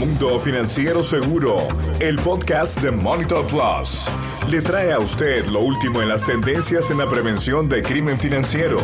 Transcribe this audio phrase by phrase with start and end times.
[0.00, 1.58] Mundo Financiero Seguro,
[1.98, 4.08] el podcast de Monitor Plus,
[4.48, 8.78] le trae a usted lo último en las tendencias en la prevención de crimen financiero.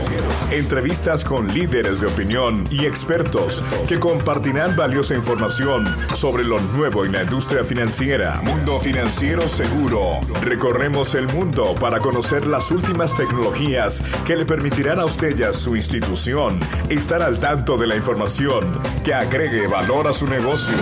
[0.51, 7.13] Entrevistas con líderes de opinión y expertos que compartirán valiosa información sobre lo nuevo en
[7.13, 8.43] la industria financiera.
[8.43, 10.21] Mundo Financiero Seguro.
[10.43, 15.55] Recorremos el mundo para conocer las últimas tecnologías que le permitirán a usted y a
[15.55, 20.77] su institución estar al tanto de la información que agregue valor a su negocio.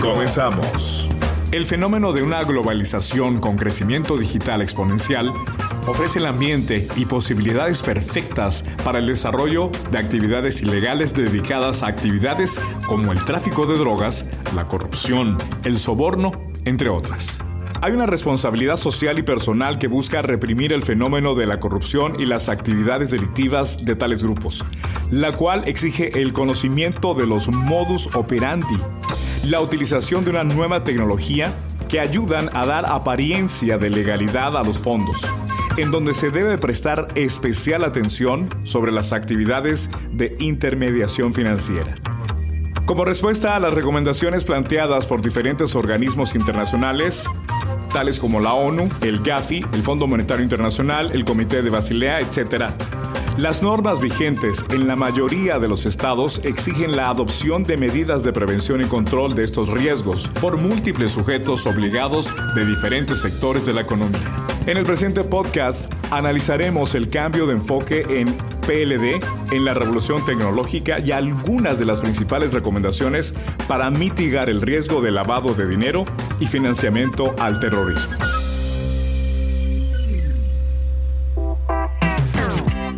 [0.00, 1.08] Comenzamos.
[1.52, 5.32] El fenómeno de una globalización con crecimiento digital exponencial
[5.86, 12.60] ofrece el ambiente y posibilidades perfectas para el desarrollo de actividades ilegales dedicadas a actividades
[12.86, 16.32] como el tráfico de drogas, la corrupción, el soborno,
[16.64, 17.40] entre otras.
[17.82, 22.26] Hay una responsabilidad social y personal que busca reprimir el fenómeno de la corrupción y
[22.26, 24.66] las actividades delictivas de tales grupos,
[25.10, 28.76] la cual exige el conocimiento de los modus operandi,
[29.46, 31.54] la utilización de una nueva tecnología
[31.88, 35.22] que ayudan a dar apariencia de legalidad a los fondos,
[35.78, 41.94] en donde se debe prestar especial atención sobre las actividades de intermediación financiera.
[42.90, 47.24] Como respuesta a las recomendaciones planteadas por diferentes organismos internacionales,
[47.90, 52.72] tales como la ONU, el GAFI, el Fondo Monetario Internacional, el Comité de Basilea, etc.,
[53.40, 58.34] las normas vigentes en la mayoría de los estados exigen la adopción de medidas de
[58.34, 63.80] prevención y control de estos riesgos por múltiples sujetos obligados de diferentes sectores de la
[63.80, 64.20] economía.
[64.66, 68.26] En el presente podcast analizaremos el cambio de enfoque en
[68.70, 73.34] PLD en la revolución tecnológica y algunas de las principales recomendaciones
[73.66, 76.04] para mitigar el riesgo de lavado de dinero
[76.38, 78.12] y financiamiento al terrorismo.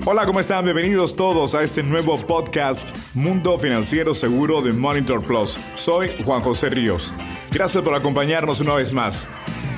[0.04, 0.64] Hola, ¿cómo están?
[0.64, 5.58] Bienvenidos todos a este nuevo podcast Mundo Financiero Seguro de Monitor Plus.
[5.74, 7.14] Soy Juan José Ríos.
[7.50, 9.26] Gracias por acompañarnos una vez más.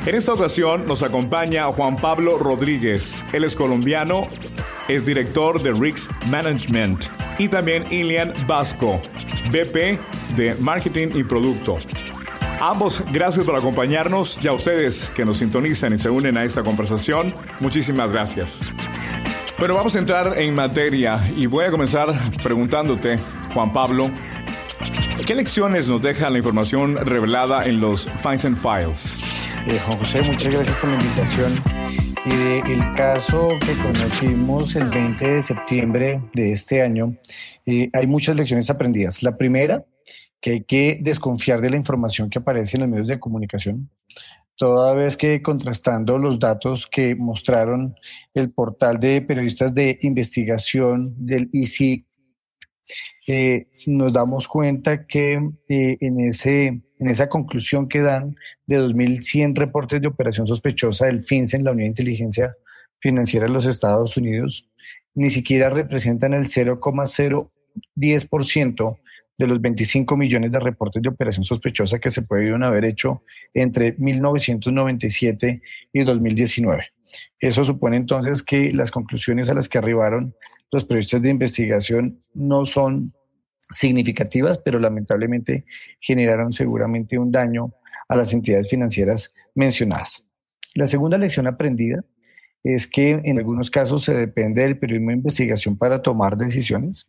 [0.06, 3.24] En esta ocasión nos acompaña Juan Pablo Rodríguez.
[3.32, 4.26] Él es colombiano,
[4.86, 7.06] es director de Rix Management.
[7.38, 9.00] Y también Ilian Vasco,
[9.50, 9.98] BP
[10.36, 11.78] de Marketing y Producto.
[12.60, 16.62] Ambos, gracias por acompañarnos y a ustedes que nos sintonizan y se unen a esta
[16.62, 18.60] conversación, muchísimas gracias.
[19.58, 23.18] Bueno, vamos a entrar en materia y voy a comenzar preguntándote,
[23.54, 24.10] Juan Pablo,
[25.24, 29.33] ¿qué lecciones nos deja la información revelada en los Finds and Files?
[29.66, 31.52] Eh, José, muchas gracias por la invitación.
[32.26, 37.16] Y el caso que conocimos el 20 de septiembre de este año,
[37.66, 39.22] eh, hay muchas lecciones aprendidas.
[39.22, 39.84] La primera,
[40.40, 43.90] que hay que desconfiar de la información que aparece en los medios de comunicación
[44.56, 47.94] toda vez que contrastando los datos que mostraron
[48.34, 52.06] el portal de periodistas de investigación del ICI,
[53.26, 55.34] eh, nos damos cuenta que
[55.68, 58.34] eh, en, ese, en esa conclusión que dan
[58.66, 62.56] de 2.100 reportes de operación sospechosa del FinCEN, la Unidad de Inteligencia
[62.98, 64.70] Financiera de los Estados Unidos,
[65.14, 68.98] ni siquiera representan el 0,010%
[69.36, 73.22] de los 25 millones de reportes de operación sospechosa que se pudieron haber hecho
[73.52, 75.60] entre 1997
[75.92, 76.86] y 2019.
[77.38, 80.34] Eso supone entonces que las conclusiones a las que arribaron
[80.72, 83.12] los periodistas de investigación no son
[83.70, 85.64] significativas, pero lamentablemente
[86.00, 87.72] generaron seguramente un daño
[88.08, 90.24] a las entidades financieras mencionadas.
[90.74, 92.04] La segunda lección aprendida
[92.62, 97.06] es que en algunos casos se depende del periodismo de investigación para tomar decisiones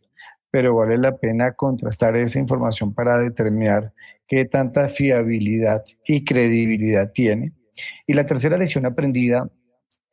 [0.56, 3.92] pero vale la pena contrastar esa información para determinar
[4.26, 7.52] qué tanta fiabilidad y credibilidad tiene.
[8.06, 9.50] Y la tercera lección aprendida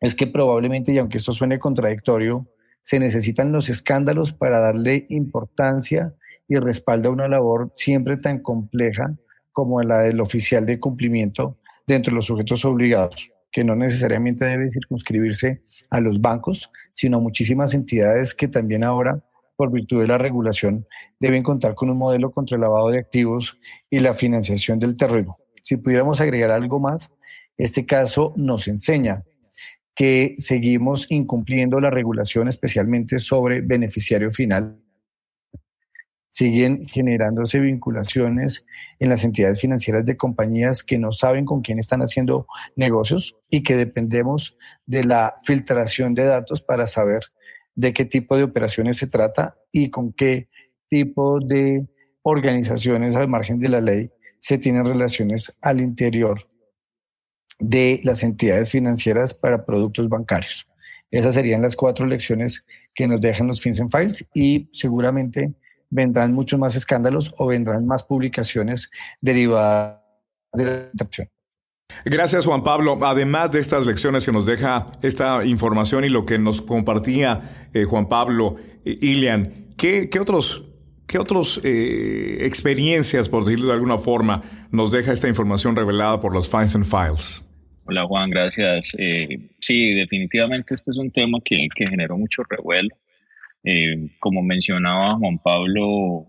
[0.02, 2.46] es que probablemente, y aunque esto suene contradictorio,
[2.84, 6.14] se necesitan los escándalos para darle importancia
[6.48, 9.18] y respaldo a una labor siempre tan compleja
[9.52, 11.58] como la del oficial de cumplimiento
[11.88, 17.22] dentro de los sujetos obligados, que no necesariamente debe circunscribirse a los bancos, sino a
[17.22, 19.24] muchísimas entidades que también ahora
[19.56, 20.88] por virtud de la regulación,
[21.20, 25.38] deben contar con un modelo contra el lavado de activos y la financiación del terreno.
[25.64, 27.12] Si pudiéramos agregar algo más,
[27.58, 29.24] este caso nos enseña
[29.96, 34.80] que seguimos incumpliendo la regulación, especialmente sobre beneficiario final.
[36.30, 38.66] Siguen generándose vinculaciones
[39.00, 43.62] en las entidades financieras de compañías que no saben con quién están haciendo negocios y
[43.62, 44.58] que dependemos
[44.88, 47.22] de la filtración de datos para saber
[47.76, 50.50] de qué tipo de operaciones se trata y con qué
[50.90, 51.88] tipo de
[52.24, 56.48] organizaciones al margen de la ley se tienen relaciones al interior
[57.64, 60.68] de las entidades financieras para productos bancarios.
[61.10, 65.54] Esas serían las cuatro lecciones que nos dejan los Fins Files y seguramente
[65.90, 68.90] vendrán muchos más escándalos o vendrán más publicaciones
[69.22, 70.02] derivadas
[70.54, 71.30] de la interacción.
[72.04, 72.98] Gracias Juan Pablo.
[73.06, 77.84] Además de estas lecciones que nos deja esta información y lo que nos compartía eh,
[77.86, 80.66] Juan Pablo, eh, Ilian, ¿qué, otros,
[81.06, 86.34] qué otros eh, experiencias, por decirlo de alguna forma, nos deja esta información revelada por
[86.34, 87.46] los Fines and Files?
[87.86, 88.96] Hola Juan, gracias.
[89.60, 92.96] sí, definitivamente este es un tema que, que generó mucho revuelo.
[94.20, 96.28] como mencionaba Juan Pablo,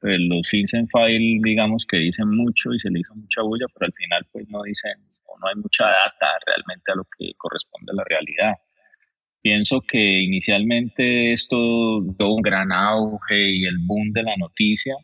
[0.00, 3.86] pues, los Finsen File, digamos que dicen mucho y se le hizo mucha bulla, pero
[3.86, 4.92] al final pues no dicen
[5.26, 8.54] o no hay mucha data realmente a lo que corresponde a la realidad.
[9.42, 11.56] Pienso que inicialmente esto
[12.18, 14.94] tuvo un gran auge y el boom de la noticia,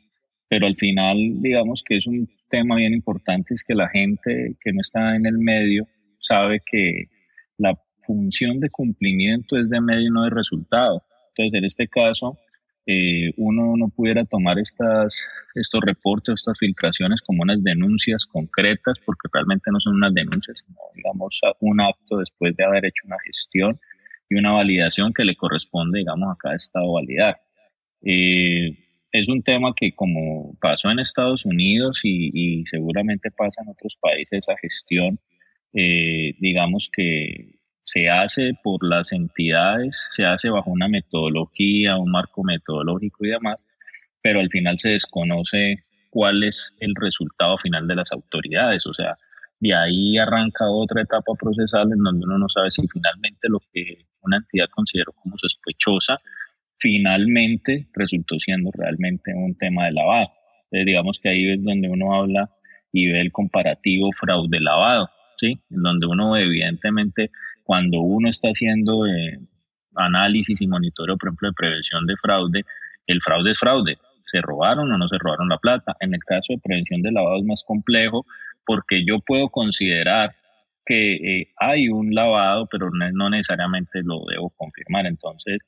[0.49, 4.73] pero al final digamos que es un tema bien importante, es que la gente que
[4.73, 5.87] no está en el medio
[6.21, 7.07] sabe que
[7.59, 11.03] la función de cumplimiento es de medio no de resultado.
[11.31, 12.39] Entonces, en este caso,
[12.87, 19.29] eh, uno no pudiera tomar estas, estos reportes, estas filtraciones como unas denuncias concretas, porque
[19.33, 23.77] realmente no son unas denuncias, sino digamos un acto después de haber hecho una gestión
[24.29, 27.41] y una validación que le corresponde, digamos, a cada estado validar.
[28.03, 28.86] Eh,
[29.21, 34.41] es un tema que como pasó en Estados Unidos y, seguramente pasa en otros países,
[34.41, 35.19] esa gestión,
[35.73, 42.43] eh, digamos que se hace por las entidades, se hace bajo una metodología, un marco
[42.43, 43.65] metodológico y demás,
[44.21, 45.77] pero al final se desconoce
[46.11, 48.87] cuál es el resultado final de las autoridades.
[48.87, 49.15] O sea,
[49.61, 54.07] de ahí arranca otra etapa procesal en donde uno no sabe si finalmente lo que
[54.23, 56.19] una entidad consideró como sospechosa,
[56.79, 60.31] finalmente resultó siendo realmente un tema de lavado.
[60.65, 62.51] Entonces, digamos que ahí es donde uno habla
[62.93, 65.09] y ve el comparativo fraude-lavado,
[65.39, 65.59] ¿sí?
[65.71, 67.31] En donde uno evidentemente
[67.63, 69.39] cuando uno está haciendo eh,
[69.97, 72.63] análisis y monitoreo, por ejemplo, de prevención de fraude,
[73.07, 73.99] el fraude es fraude.
[74.31, 75.97] ¿Se robaron o no se robaron la plata?
[76.01, 78.25] En el caso de prevención de lavado es más complejo
[78.65, 80.35] porque yo puedo considerar
[80.85, 85.07] que eh, hay un lavado, pero no, necesariamente lo debo confirmar.
[85.07, 85.59] Entonces,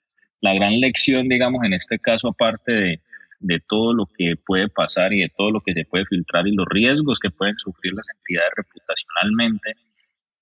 [0.40, 3.00] la gran lección, digamos, en este caso, aparte de,
[3.40, 6.54] de todo lo que puede pasar y de todo lo que se puede filtrar y
[6.54, 9.74] los riesgos que pueden sufrir las entidades reputacionalmente,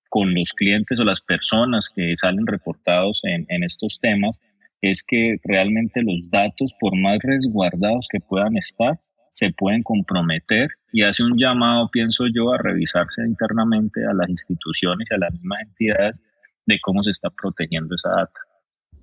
[0.09, 4.41] con los clientes o las personas que salen reportados en, en estos temas
[4.81, 8.99] es que realmente los datos, por más resguardados que puedan estar,
[9.33, 15.07] se pueden comprometer y hace un llamado, pienso yo, a revisarse internamente a las instituciones
[15.11, 16.21] y a las mismas entidades
[16.65, 18.41] de cómo se está protegiendo esa data.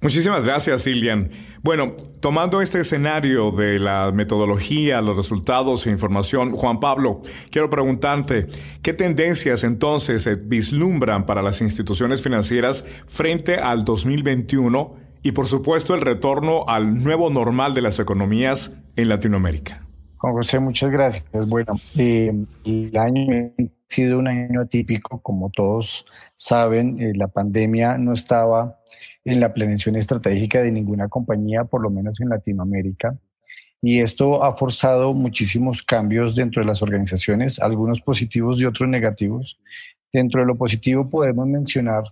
[0.04, 1.30] Muchísimas gracias, Silvian.
[1.62, 8.48] Bueno, tomando este escenario de la metodología, los resultados e información, Juan Pablo, quiero preguntarte,
[8.82, 15.96] ¿qué tendencias entonces se vislumbran para las instituciones financieras frente al 2021 y por supuesto
[15.96, 19.88] el retorno al nuevo normal de las economías en Latinoamérica?
[20.18, 21.48] Juan José, muchas gracias.
[21.48, 22.34] Bueno, eh,
[22.66, 28.80] el año ha sido un año atípico, como todos saben, eh, la pandemia no estaba
[29.26, 33.18] en la planeación estratégica de ninguna compañía, por lo menos en Latinoamérica.
[33.82, 39.60] Y esto ha forzado muchísimos cambios dentro de las organizaciones, algunos positivos y otros negativos.
[40.12, 42.04] Dentro de lo positivo podemos mencionar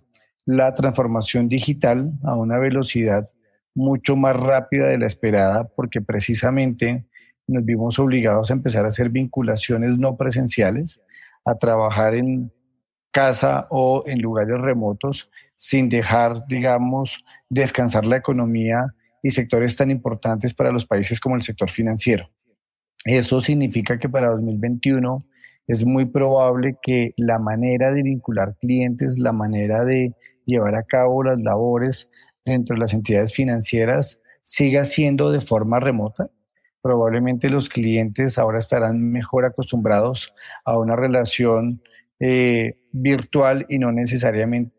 [0.45, 3.27] la transformación digital a una velocidad
[3.73, 7.05] mucho más rápida de la esperada, porque precisamente
[7.47, 11.01] nos vimos obligados a empezar a hacer vinculaciones no presenciales,
[11.45, 12.51] a trabajar en
[13.11, 20.53] casa o en lugares remotos sin dejar, digamos, descansar la economía y sectores tan importantes
[20.53, 22.29] para los países como el sector financiero.
[23.05, 25.25] Eso significa que para 2021
[25.67, 30.15] es muy probable que la manera de vincular clientes, la manera de
[30.45, 32.09] llevar a cabo las labores
[32.43, 36.29] dentro de las entidades financieras siga siendo de forma remota.
[36.81, 40.33] Probablemente los clientes ahora estarán mejor acostumbrados
[40.65, 41.81] a una relación
[42.19, 44.71] eh, virtual y no necesariamente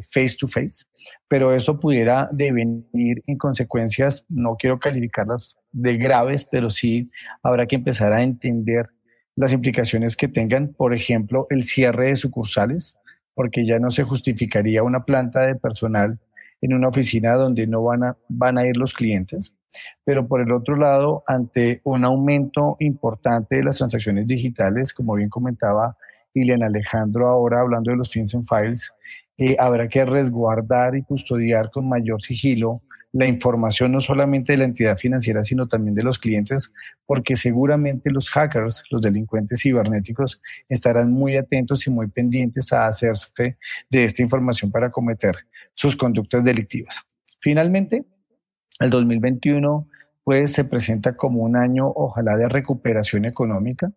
[0.00, 0.84] face to face,
[1.28, 7.10] pero eso pudiera devenir en consecuencias, no quiero calificarlas de graves, pero sí
[7.42, 8.90] habrá que empezar a entender
[9.36, 12.96] las implicaciones que tengan, por ejemplo, el cierre de sucursales,
[13.34, 16.18] porque ya no se justificaría una planta de personal
[16.62, 19.54] en una oficina donde no van a, van a ir los clientes.
[20.04, 25.28] Pero por el otro lado, ante un aumento importante de las transacciones digitales, como bien
[25.28, 25.98] comentaba
[26.36, 28.94] Ilian Alejandro ahora hablando de los Fins and Files,
[29.38, 34.64] eh, habrá que resguardar y custodiar con mayor sigilo la información no solamente de la
[34.64, 36.74] entidad financiera, sino también de los clientes,
[37.06, 43.56] porque seguramente los hackers, los delincuentes cibernéticos, estarán muy atentos y muy pendientes a hacerse
[43.88, 45.34] de esta información para cometer
[45.74, 47.06] sus conductas delictivas.
[47.40, 48.04] Finalmente,
[48.80, 49.88] el 2021
[50.24, 53.92] pues se presenta como un año, ojalá, de recuperación económica,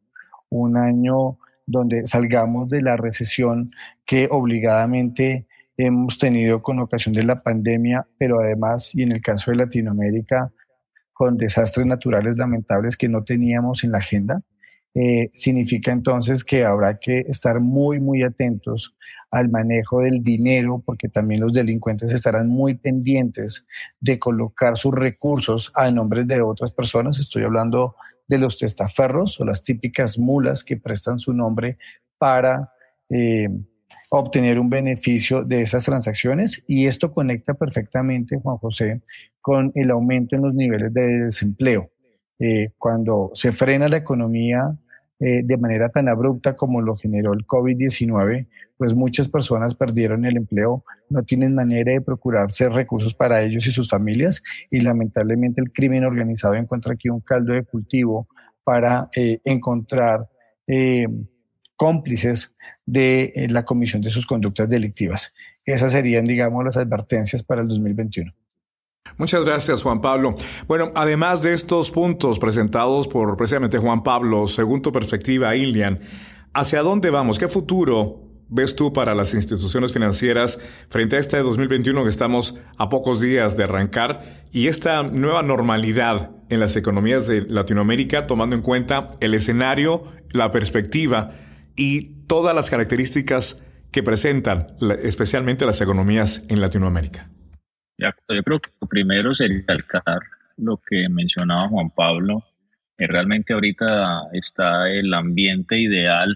[0.50, 1.40] un año
[1.70, 3.72] donde salgamos de la recesión
[4.06, 5.46] que obligadamente
[5.78, 10.52] hemos tenido con ocasión de la pandemia, pero además, y en el caso de Latinoamérica,
[11.14, 14.42] con desastres naturales lamentables que no teníamos en la agenda.
[14.96, 18.96] Eh, significa entonces que habrá que estar muy, muy atentos
[19.30, 23.68] al manejo del dinero, porque también los delincuentes estarán muy pendientes
[24.00, 27.20] de colocar sus recursos a nombre de otras personas.
[27.20, 27.96] Estoy hablando
[28.30, 31.78] de los testaferros o las típicas mulas que prestan su nombre
[32.18, 32.72] para
[33.10, 33.50] eh,
[34.12, 39.02] obtener un beneficio de esas transacciones y esto conecta perfectamente, Juan José,
[39.42, 41.92] con el aumento en los niveles de desempleo.
[42.40, 44.78] Eh, cuando se frena la economía
[45.20, 48.48] eh, de manera tan abrupta como lo generó el COVID-19,
[48.78, 53.72] pues muchas personas perdieron el empleo, no tienen manera de procurarse recursos para ellos y
[53.72, 58.28] sus familias y lamentablemente el crimen organizado encuentra aquí un caldo de cultivo
[58.64, 60.28] para eh, encontrar
[61.80, 65.34] cómplices de eh, la comisión de sus conductas delictivas.
[65.64, 68.34] Esas serían, digamos, las advertencias para el 2021.
[69.20, 70.34] Muchas gracias, Juan Pablo.
[70.66, 76.00] Bueno, además de estos puntos presentados por precisamente Juan Pablo, según tu perspectiva, Ilian,
[76.54, 77.38] ¿hacia dónde vamos?
[77.38, 82.88] ¿Qué futuro ves tú para las instituciones financieras frente a este 2021 que estamos a
[82.88, 88.62] pocos días de arrancar y esta nueva normalidad en las economías de Latinoamérica, tomando en
[88.62, 91.36] cuenta el escenario, la perspectiva
[91.76, 94.68] y todas las características que presentan
[95.04, 97.30] especialmente las economías en Latinoamérica?
[98.00, 100.22] Yo creo que lo primero sería recalcar
[100.58, 102.44] lo que mencionaba Juan Pablo,
[102.98, 106.36] realmente ahorita está el ambiente ideal,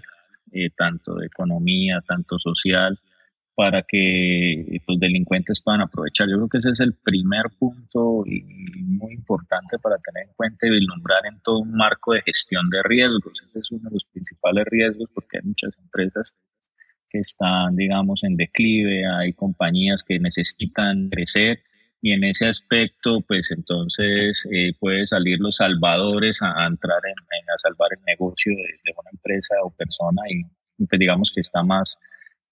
[0.52, 2.98] eh, tanto de economía, tanto social,
[3.54, 6.28] para que los delincuentes puedan aprovechar.
[6.28, 8.42] Yo creo que ese es el primer punto y
[8.82, 12.82] muy importante para tener en cuenta y vislumbrar en todo un marco de gestión de
[12.82, 13.40] riesgos.
[13.48, 16.34] Ese es uno de los principales riesgos porque hay muchas empresas
[17.14, 21.60] que están, digamos, en declive, hay compañías que necesitan crecer
[22.02, 27.58] y en ese aspecto, pues entonces eh, puede salir los salvadores a, entrar en, a
[27.58, 30.42] salvar el negocio de, una empresa o persona y
[30.86, 31.98] pues digamos que está más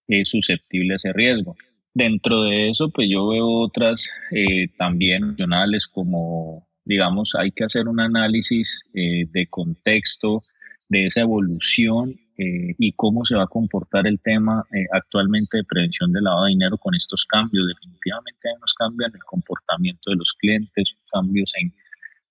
[0.07, 1.57] es susceptible a ese riesgo.
[1.92, 7.88] Dentro de eso, pues yo veo otras eh, también nacionales como, digamos, hay que hacer
[7.88, 10.45] un análisis eh, de contexto
[10.88, 16.12] de esa evolución eh, y cómo se va a comportar el tema actualmente de prevención
[16.12, 17.67] del lavado de dinero con estos cambios.
[17.67, 21.73] Definitivamente hay unos cambios en el comportamiento de los clientes, cambios en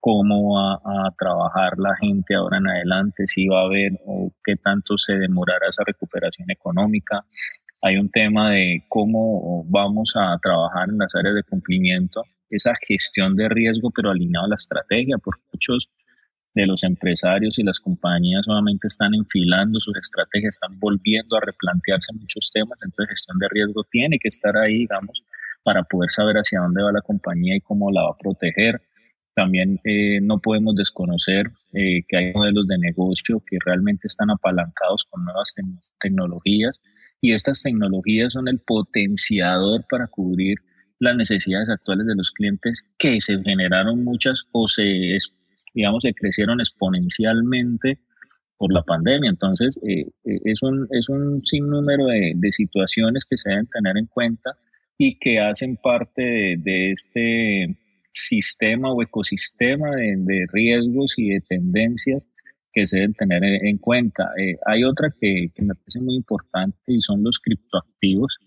[0.01, 4.55] cómo va a trabajar la gente ahora en adelante, si va a haber o qué
[4.55, 7.23] tanto se demorará esa recuperación económica,
[7.83, 13.35] hay un tema de cómo vamos a trabajar en las áreas de cumplimiento, esa gestión
[13.35, 15.87] de riesgo, pero alineado a la estrategia, porque muchos
[16.53, 22.13] de los empresarios y las compañías solamente están enfilando sus estrategias, están volviendo a replantearse
[22.13, 25.23] muchos temas, entonces gestión de riesgo tiene que estar ahí, digamos,
[25.63, 28.81] para poder saber hacia dónde va la compañía y cómo la va a proteger.
[29.33, 35.05] También eh, no podemos desconocer eh, que hay modelos de negocio que realmente están apalancados
[35.09, 35.53] con nuevas
[35.99, 36.79] tecnologías
[37.21, 40.57] y estas tecnologías son el potenciador para cubrir
[40.99, 45.17] las necesidades actuales de los clientes que se generaron muchas o se,
[45.73, 47.99] digamos, se crecieron exponencialmente
[48.57, 49.29] por la pandemia.
[49.29, 53.97] Entonces, eh, eh, es, un, es un sinnúmero de, de, situaciones que se deben tener
[53.97, 54.51] en cuenta
[54.97, 57.77] y que hacen parte de, este
[58.11, 62.27] sistema o ecosistema de, de, riesgos y de tendencias
[62.73, 64.31] que se deben tener en cuenta.
[64.37, 68.37] Eh, hay otra que, me parece muy importante y son los criptoactivos,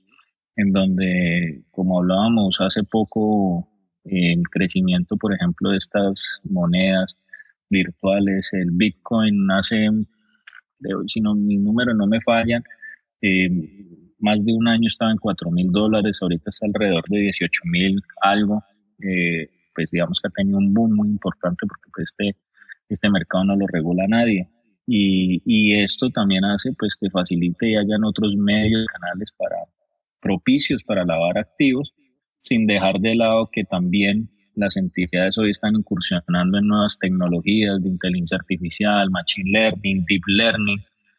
[0.57, 3.69] en donde, como hablábamos hace poco,
[4.05, 7.17] el crecimiento, por ejemplo, de estas monedas
[7.71, 9.89] virtuales, el Bitcoin hace,
[11.09, 12.63] si no, mi número no me fallan,
[13.23, 13.49] eh,
[14.19, 18.01] más de un año estaba en 4 mil dólares, ahorita está alrededor de 18 mil
[18.23, 18.63] algo,
[19.03, 22.37] eh, pues digamos que ha tenido un boom muy importante porque pues este
[22.89, 24.49] este mercado no lo regula nadie.
[24.87, 29.57] Y, y, esto también hace pues que facilite y hayan otros medios, canales para
[30.21, 31.95] propicios para lavar activos,
[32.45, 37.89] sin dejar de lado que también las entidades hoy están incursionando en nuevas tecnologías de
[37.89, 40.79] inteligencia artificial, machine learning, deep learning,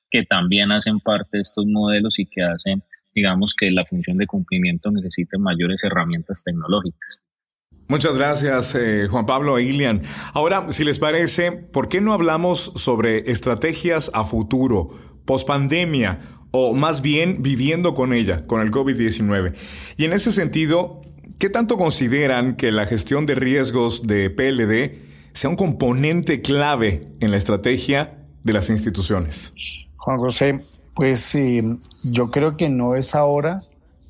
[0.10, 4.28] que también hacen parte de estos modelos y que hacen, digamos, que la función de
[4.28, 7.22] cumplimiento necesite mayores herramientas tecnológicas.
[7.88, 10.02] Muchas gracias, eh, Juan Pablo e Ilian.
[10.34, 16.20] Ahora, si les parece, ¿por qué no hablamos sobre estrategias a futuro, pospandemia,
[16.52, 19.56] o más bien viviendo con ella, con el COVID-19?
[19.98, 21.05] Y en ese sentido,
[21.40, 27.32] ¿qué tanto consideran que la gestión de riesgos de PLD sea un componente clave en
[27.32, 29.54] la estrategia de las instituciones?
[29.98, 30.62] Juan José,
[30.94, 31.36] pues
[32.04, 33.62] yo creo que no es ahora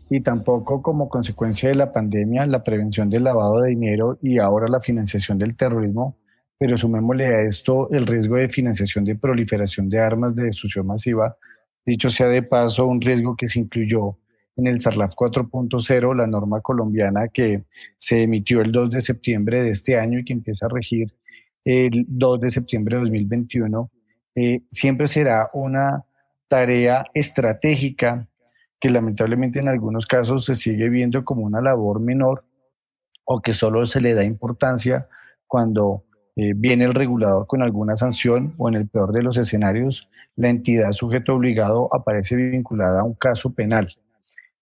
[0.09, 4.67] y tampoco como consecuencia de la pandemia, la prevención del lavado de dinero y ahora
[4.67, 6.17] la financiación del terrorismo,
[6.57, 11.37] pero sumémosle a esto el riesgo de financiación de proliferación de armas de destrucción masiva,
[11.85, 14.17] dicho sea de paso, un riesgo que se incluyó
[14.57, 17.63] en el SARLAF 4.0, la norma colombiana que
[17.97, 21.13] se emitió el 2 de septiembre de este año y que empieza a regir
[21.63, 23.89] el 2 de septiembre de 2021,
[24.35, 26.05] eh, siempre será una
[26.47, 28.27] tarea estratégica
[28.79, 32.45] que lamentablemente en algunos casos se sigue viendo como una labor menor
[33.23, 35.07] o que solo se le da importancia
[35.47, 36.03] cuando
[36.35, 40.49] eh, viene el regulador con alguna sanción o en el peor de los escenarios, la
[40.49, 43.95] entidad sujeto obligado aparece vinculada a un caso penal.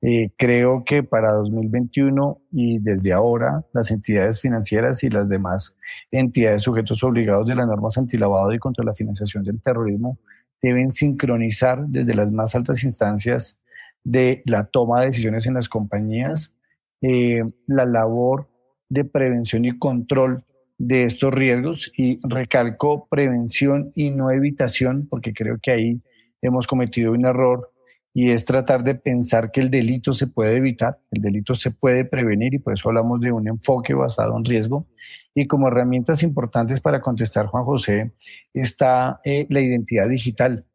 [0.06, 5.78] Eh, creo que para 2021 y desde ahora las entidades financieras y las demás
[6.12, 10.20] entidades sujetos obligados de las normas antilavado y contra la financiación del terrorismo
[10.62, 13.62] deben sincronizar desde las más altas instancias
[14.04, 16.54] de la toma de decisiones en las compañías,
[17.02, 18.50] eh, la labor
[18.90, 20.44] de prevención y control
[20.78, 21.92] de estos riesgos.
[21.98, 26.02] Y recalco prevención y no evitación porque creo que ahí
[26.42, 27.73] hemos cometido un error
[28.14, 32.06] y es tratar de pensar que el delito se puede evitar, el delito se puede
[32.06, 34.88] prevenir y por eso hablamos de un enfoque basado en riesgo.
[35.34, 38.14] Y como herramientas importantes para contestar, Juan José,
[38.54, 40.66] está eh, la identidad digital.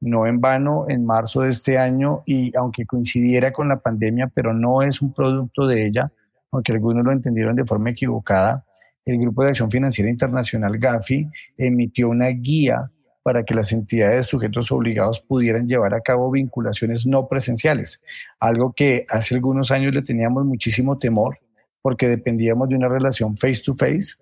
[0.00, 4.52] No en vano, en marzo de este año, y aunque coincidiera con la pandemia, pero
[4.54, 6.12] no es un producto de ella,
[6.52, 8.64] aunque algunos lo entendieron de forma equivocada,
[9.04, 12.90] el Grupo de Acción Financiera Internacional GAFI emitió una guía
[13.24, 18.02] para que las entidades sujetos obligados pudieran llevar a cabo vinculaciones no presenciales,
[18.38, 21.38] algo que hace algunos años le teníamos muchísimo temor
[21.84, 24.14] porque dependíamos de una relación face to face,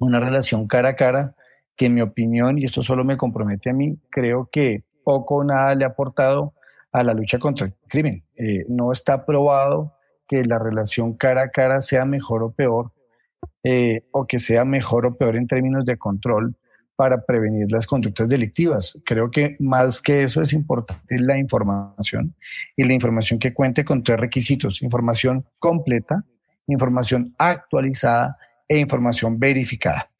[0.00, 1.36] una relación cara a cara,
[1.76, 5.44] que en mi opinión, y esto solo me compromete a mí, creo que poco o
[5.44, 6.52] nada le ha aportado
[6.90, 8.24] a la lucha contra el crimen.
[8.36, 9.94] Eh, no está probado
[10.26, 12.90] que la relación cara a cara sea mejor o peor,
[13.62, 16.56] eh, o que sea mejor o peor en términos de control
[17.00, 18.98] para prevenir las conductas delictivas.
[19.06, 22.34] Creo que más que eso es importante la información
[22.76, 26.26] y la información que cuente con tres requisitos, información completa,
[26.66, 28.36] información actualizada
[28.68, 30.10] e información verificada.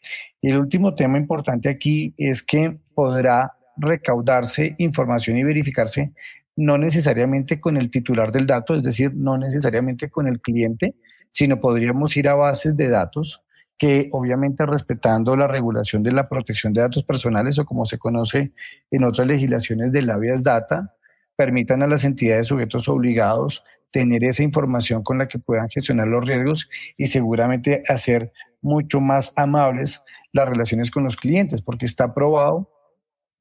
[0.41, 6.15] Y el último tema importante aquí es que podrá recaudarse información y verificarse
[6.57, 10.95] no necesariamente con el titular del dato, es decir, no necesariamente con el cliente,
[11.31, 13.45] sino podríamos ir a bases de datos
[13.81, 18.53] que obviamente respetando la regulación de la protección de datos personales o como se conoce
[18.91, 20.95] en otras legislaciones del habeas data,
[21.35, 26.29] permitan a las entidades sujetos obligados tener esa información con la que puedan gestionar los
[26.29, 32.71] riesgos y seguramente hacer mucho más amables las relaciones con los clientes, porque está probado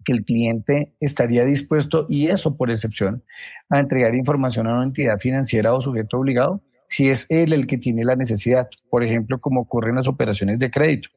[0.05, 3.25] que el cliente estaría dispuesto, y eso por excepción,
[3.69, 7.77] a entregar información a una entidad financiera o sujeto obligado si es él el que
[7.77, 11.09] tiene la necesidad, por ejemplo, como ocurre en las operaciones de crédito.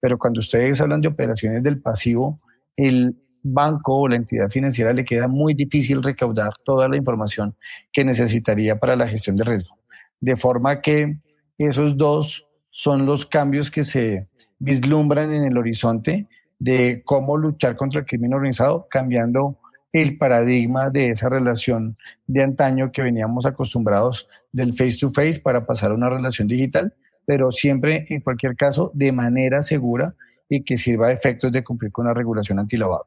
[0.00, 2.40] Pero cuando ustedes hablan de operaciones del pasivo,
[2.76, 7.54] el banco o la entidad financiera le queda muy difícil recaudar toda la información
[7.92, 9.76] que necesitaría para la gestión de riesgo.
[10.18, 11.18] De forma que
[11.58, 16.26] esos dos son los cambios que se vislumbran en el horizonte
[16.58, 19.58] de cómo luchar contra el crimen organizado, cambiando
[19.92, 21.96] el paradigma de esa relación
[22.26, 26.94] de antaño que veníamos acostumbrados del face to face para pasar a una relación digital,
[27.24, 30.14] pero siempre, en cualquier caso, de manera segura
[30.48, 33.06] y que sirva a efectos de cumplir con la regulación antilavado.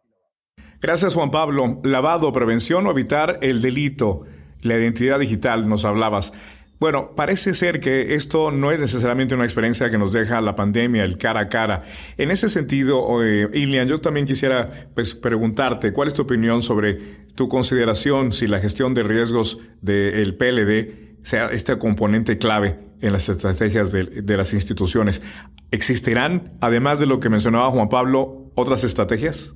[0.80, 1.80] Gracias, Juan Pablo.
[1.84, 4.26] Lavado, prevención o evitar el delito.
[4.62, 6.34] La identidad digital, nos hablabas.
[6.82, 11.04] Bueno, parece ser que esto no es necesariamente una experiencia que nos deja la pandemia,
[11.04, 11.84] el cara a cara.
[12.17, 16.96] En ese sentido, eh, Ilian, yo también quisiera pues, preguntarte cuál es tu opinión sobre
[17.36, 23.30] tu consideración si la gestión de riesgos del PLD sea este componente clave en las
[23.30, 25.22] estrategias de, las instituciones.
[25.70, 29.56] ¿Existirán, además de lo que mencionaba Juan Pablo, otras estrategias?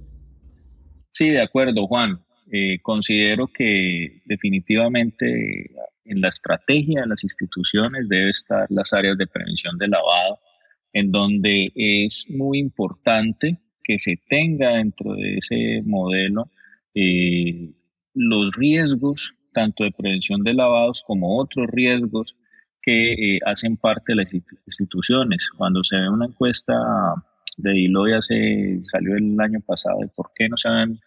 [1.11, 2.19] Sí, de acuerdo, Juan.
[2.51, 5.71] Eh, considero que definitivamente
[6.05, 10.39] en la estrategia de las instituciones debe estar las áreas de prevención de lavado,
[10.93, 16.49] en donde es muy importante que se tenga dentro de ese modelo
[16.93, 17.73] eh,
[18.13, 22.35] los riesgos tanto de prevención de lavados como otros riesgos
[22.81, 25.49] que eh, hacen parte de las instituciones.
[25.57, 26.73] Cuando se ve una encuesta
[27.57, 30.99] de Deloitte hace, salió el año pasado de por qué no se han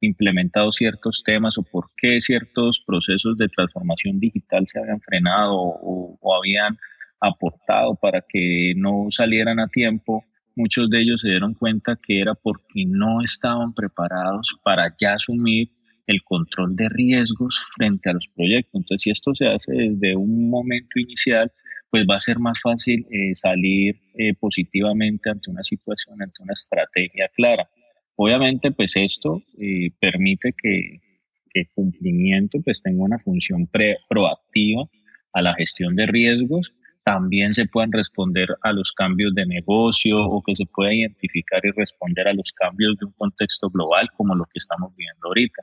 [0.00, 6.34] implementado ciertos temas o por qué ciertos procesos de transformación digital se habían frenado o,
[6.34, 6.78] habían
[7.20, 10.24] aportado para que no salieran a tiempo,
[10.56, 15.70] muchos de ellos se dieron cuenta que era porque no estaban preparados para ya asumir
[16.06, 18.74] el control de riesgos frente a los proyectos.
[18.74, 21.52] Entonces, si esto se hace desde un momento inicial,
[21.90, 26.52] pues va a ser más fácil eh, salir eh, positivamente ante una situación, ante una
[26.52, 27.68] estrategia clara.
[28.22, 31.00] Obviamente, pues esto eh, permite que,
[31.52, 33.68] el cumplimiento pues tenga una función
[34.08, 34.84] proactiva
[35.32, 40.42] a la gestión de riesgos, también se puedan responder a los cambios de negocio o
[40.42, 44.44] que se pueda identificar y responder a los cambios de un contexto global como lo
[44.44, 45.62] que estamos viendo ahorita.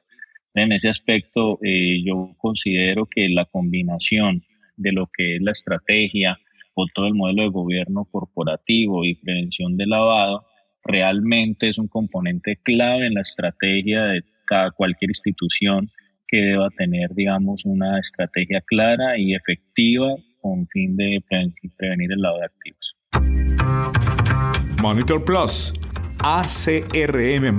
[0.56, 4.44] En ese aspecto, eh, yo considero que la combinación
[4.76, 6.38] de lo que es la estrategia
[6.74, 10.48] o todo el modelo de gobierno corporativo y prevención de lavado
[10.84, 15.90] realmente es un componente clave en la estrategia de cada, cualquier institución
[16.28, 21.24] que deba tener, digamos, una estrategia clara y efectiva con fin de
[21.78, 22.96] prevenir el lavado de activos.
[24.82, 25.74] Monitor Plus,
[26.24, 27.54] ACRM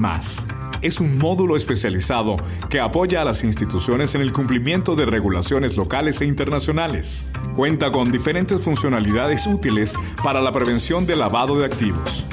[0.83, 2.37] es un módulo especializado
[2.71, 7.27] que apoya a las instituciones en el cumplimiento de regulaciones locales e internacionales.
[7.57, 12.29] Cuenta con diferentes funcionalidades útiles para la prevención del lavado de activos.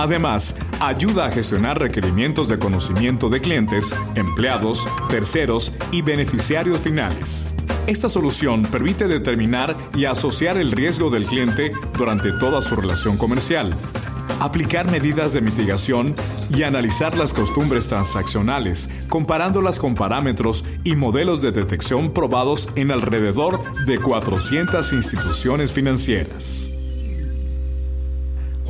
[0.00, 7.48] Además, ayuda a gestionar requerimientos de conocimiento de clientes, empleados, terceros y beneficiarios finales.
[7.86, 13.76] Esta solución permite determinar y asociar el riesgo del cliente durante toda su relación comercial
[14.40, 16.14] aplicar medidas de mitigación
[16.48, 23.60] y analizar las costumbres transaccionales, comparándolas con parámetros y modelos de detección probados en alrededor
[23.84, 26.72] de 400 instituciones financieras.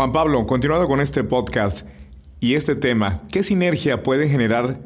[0.00, 1.86] Juan Pablo, continuando con este podcast
[2.40, 4.78] y este tema, ¿qué sinergia puede generar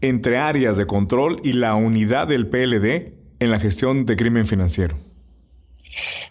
[0.00, 4.96] entre áreas de control y la unidad del PLD en la gestión de crimen financiero?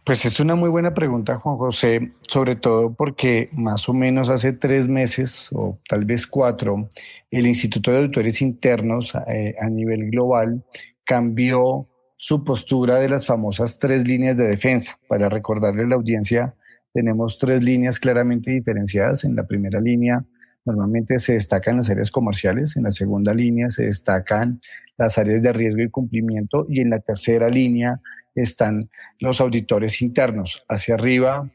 [0.04, 4.52] Pues es una muy buena pregunta, Juan José, sobre todo porque más o menos hace
[4.52, 6.90] tres meses o tal vez cuatro,
[7.32, 10.66] el Instituto de Auditores Internos eh, a nivel global
[11.06, 11.88] cambió
[12.18, 15.00] su postura de las famosas tres líneas de defensa.
[15.08, 16.56] Para recordarle a la audiencia,
[16.98, 19.24] tenemos tres líneas claramente diferenciadas.
[19.24, 20.26] En la primera línea
[20.66, 24.60] normalmente se destacan las áreas comerciales, en la segunda línea se destacan
[24.98, 28.02] las áreas de riesgo y cumplimiento y en la tercera línea
[28.34, 30.66] están los auditores internos.
[30.68, 31.52] Hacia arriba,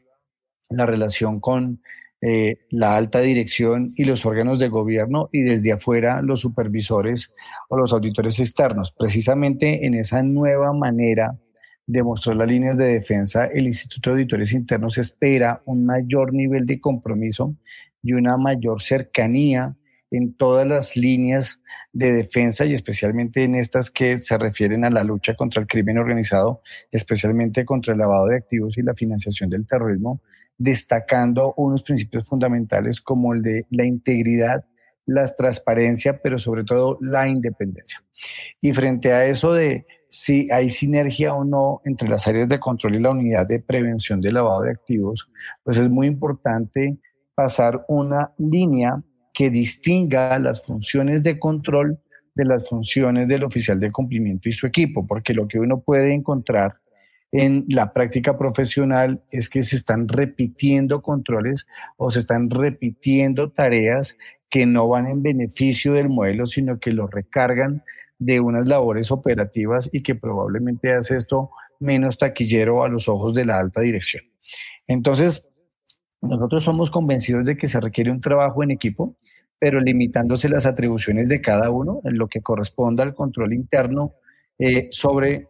[0.69, 1.81] la relación con
[2.21, 7.35] eh, la alta dirección y los órganos de gobierno y desde afuera los supervisores
[7.67, 8.95] o los auditores externos.
[8.97, 11.37] Precisamente en esa nueva manera
[11.85, 16.65] de mostrar las líneas de defensa, el Instituto de Auditores Internos espera un mayor nivel
[16.65, 17.55] de compromiso
[18.01, 19.75] y una mayor cercanía
[20.11, 25.03] en todas las líneas de defensa y especialmente en estas que se refieren a la
[25.03, 29.65] lucha contra el crimen organizado, especialmente contra el lavado de activos y la financiación del
[29.65, 30.21] terrorismo,
[30.57, 34.65] destacando unos principios fundamentales como el de la integridad,
[35.05, 38.03] la transparencia, pero sobre todo la independencia.
[38.61, 42.93] Y frente a eso de si hay sinergia o no entre las áreas de control
[42.93, 45.27] y la unidad de prevención del lavado de activos,
[45.63, 46.99] pues es muy importante
[47.33, 49.01] pasar una línea
[49.33, 51.99] que distinga las funciones de control
[52.35, 56.13] de las funciones del oficial de cumplimiento y su equipo, porque lo que uno puede
[56.13, 56.75] encontrar
[57.31, 61.65] en la práctica profesional es que se están repitiendo controles
[61.97, 64.15] o se están repitiendo tareas
[64.47, 67.83] que no van en beneficio del modelo, sino que lo recargan
[68.19, 73.45] de unas labores operativas y que probablemente hace esto menos taquillero a los ojos de
[73.45, 74.23] la alta dirección.
[74.87, 75.49] Entonces,
[76.21, 79.17] nosotros somos convencidos de que se requiere un trabajo en equipo,
[79.59, 84.15] pero limitándose las atribuciones de cada uno en lo que corresponda al control interno
[84.57, 85.47] eh, sobre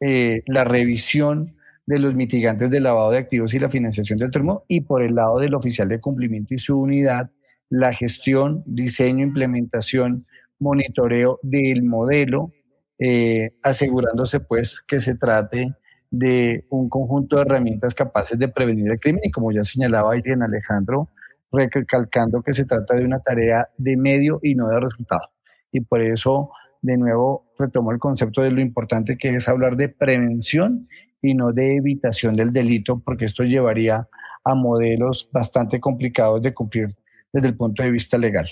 [0.00, 4.64] eh, la revisión de los mitigantes de lavado de activos y la financiación del termo
[4.68, 7.30] y por el lado del oficial de cumplimiento y su unidad,
[7.68, 10.26] la gestión, diseño, implementación,
[10.62, 12.52] monitoreo del modelo,
[12.98, 15.74] eh, asegurándose pues que se trate
[16.10, 20.44] de un conjunto de herramientas capaces de prevenir el crimen y como ya señalaba Irene
[20.44, 21.08] Alejandro,
[21.50, 25.28] recalcando que se trata de una tarea de medio y no de resultado.
[25.72, 29.88] Y por eso, de nuevo, retomo el concepto de lo importante que es hablar de
[29.88, 30.88] prevención
[31.22, 34.08] y no de evitación del delito, porque esto llevaría
[34.44, 36.88] a modelos bastante complicados de cumplir
[37.32, 38.46] desde el punto de vista legal.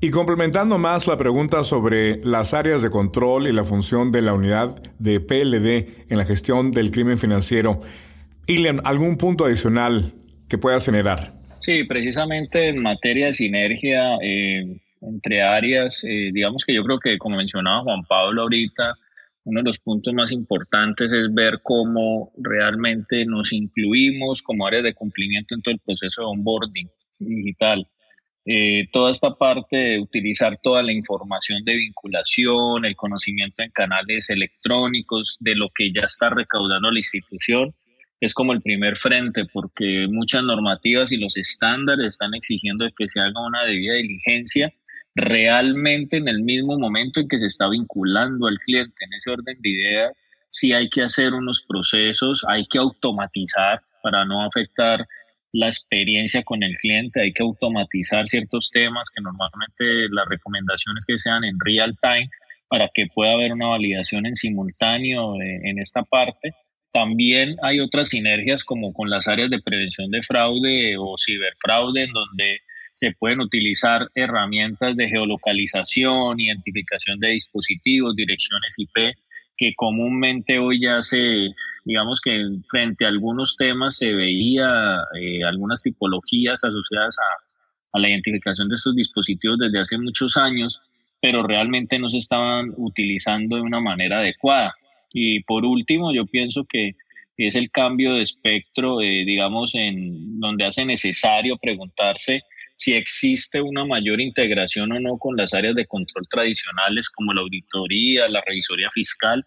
[0.00, 4.34] Y complementando más la pregunta sobre las áreas de control y la función de la
[4.34, 7.80] unidad de PLD en la gestión del crimen financiero,
[8.46, 10.12] Ilian, ¿algún punto adicional
[10.46, 11.32] que pueda generar?
[11.60, 17.16] Sí, precisamente en materia de sinergia eh, entre áreas, eh, digamos que yo creo que,
[17.16, 18.94] como mencionaba Juan Pablo ahorita,
[19.44, 24.94] uno de los puntos más importantes es ver cómo realmente nos incluimos como áreas de
[24.94, 27.86] cumplimiento en todo el proceso de onboarding digital.
[28.46, 34.28] Eh, toda esta parte de utilizar toda la información de vinculación, el conocimiento en canales
[34.28, 37.74] electrónicos, de lo que ya está recaudando la institución,
[38.20, 43.20] es como el primer frente, porque muchas normativas y los estándares están exigiendo que se
[43.20, 44.72] haga una debida diligencia
[45.14, 49.04] realmente en el mismo momento en que se está vinculando al cliente.
[49.04, 50.12] En ese orden de ideas,
[50.48, 55.06] sí hay que hacer unos procesos, hay que automatizar para no afectar
[55.54, 61.16] la experiencia con el cliente, hay que automatizar ciertos temas que normalmente las recomendaciones que
[61.16, 62.28] sean en real time
[62.68, 66.50] para que pueda haber una validación en simultáneo en esta parte.
[66.92, 72.12] También hay otras sinergias como con las áreas de prevención de fraude o ciberfraude en
[72.12, 72.58] donde
[72.94, 79.14] se pueden utilizar herramientas de geolocalización, identificación de dispositivos, direcciones IP,
[79.56, 81.50] que comúnmente hoy ya se,
[81.84, 84.66] digamos que frente a algunos temas se veía
[85.20, 90.80] eh, algunas tipologías asociadas a, a la identificación de estos dispositivos desde hace muchos años,
[91.20, 94.74] pero realmente no se estaban utilizando de una manera adecuada.
[95.12, 96.96] Y por último, yo pienso que
[97.36, 102.42] es el cambio de espectro, eh, digamos, en donde hace necesario preguntarse
[102.76, 107.42] si existe una mayor integración o no con las áreas de control tradicionales como la
[107.42, 109.44] auditoría, la revisoría fiscal,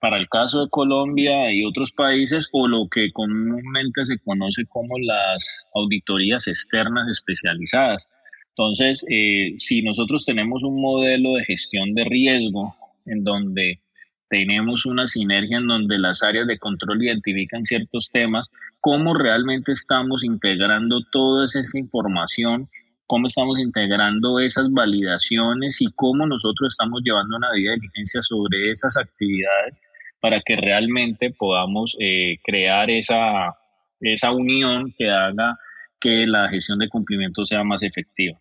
[0.00, 4.98] para el caso de Colombia y otros países, o lo que comúnmente se conoce como
[4.98, 8.08] las auditorías externas especializadas.
[8.50, 12.74] Entonces, eh, si nosotros tenemos un modelo de gestión de riesgo
[13.06, 13.80] en donde
[14.28, 20.24] tenemos una sinergia en donde las áreas de control identifican ciertos temas, cómo realmente estamos
[20.24, 22.68] integrando toda esa información,
[23.08, 28.96] cómo estamos integrando esas validaciones y cómo nosotros estamos llevando una de diligencia sobre esas
[28.98, 29.80] actividades
[30.20, 33.56] para que realmente podamos eh, crear esa,
[34.00, 35.58] esa unión que haga
[35.98, 38.38] que la gestión de cumplimiento sea más efectiva.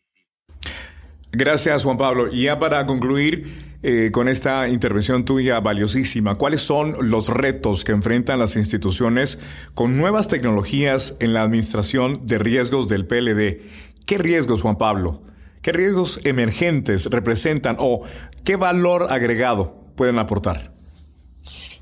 [1.32, 2.32] Gracias, Juan Pablo.
[2.32, 7.92] Y ya para concluir eh, con esta intervención tuya valiosísima, ¿cuáles son los retos que
[7.92, 9.40] enfrentan las instituciones
[9.76, 13.62] con nuevas tecnologías en la administración de riesgos del PLD?
[14.08, 15.22] ¿Qué riesgos, Juan Pablo?
[15.62, 18.04] ¿Qué riesgos emergentes representan o
[18.46, 20.72] qué valor agregado pueden aportar?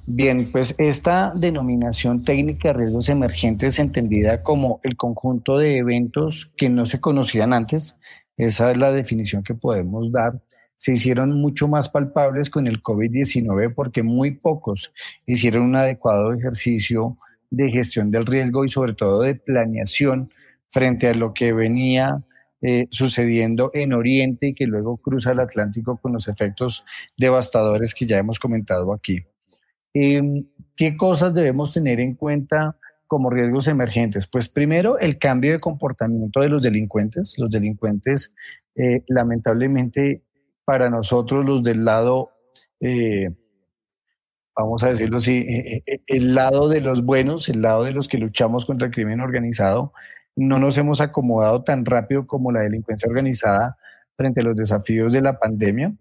[0.08, 6.68] Bien, pues esta denominación técnica de riesgos emergentes entendida como el conjunto de eventos que
[6.68, 8.00] no se conocían antes,
[8.38, 10.42] esa es la definición que podemos dar.
[10.78, 14.94] Se hicieron mucho más palpables con el COVID-19 porque muy pocos
[15.28, 17.20] hicieron un adecuado ejercicio
[17.52, 20.32] de gestión del riesgo y sobre todo de planeación
[20.70, 22.24] frente a lo que venía
[22.68, 26.84] eh, sucediendo en Oriente y que luego cruza el Atlántico con los efectos
[27.16, 29.20] devastadores que ya hemos comentado aquí.
[29.94, 32.76] Em, ¿Qué cosas debemos tener en cuenta
[33.06, 34.26] como riesgos emergentes?
[34.26, 37.36] Pues primero, el cambio de comportamiento de los delincuentes.
[37.38, 38.34] Los delincuentes,
[38.76, 40.24] eh, lamentablemente,
[40.64, 42.32] para nosotros, los del lado,
[42.80, 43.30] eh,
[44.58, 45.46] vamos a decirlo así,
[46.08, 49.94] el lado de los buenos, el lado de los que luchamos contra el crimen organizado,
[50.36, 53.78] no nos hemos acomodado tan rápido como la delincuencia organizada
[54.18, 55.94] frente a los desafíos de la pandemia.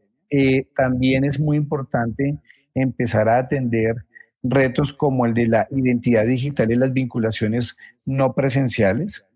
[0.77, 2.39] también es muy importante
[2.75, 4.05] empezar a atender
[4.43, 9.27] retos como el de la identidad digital y las vinculaciones no presenciales.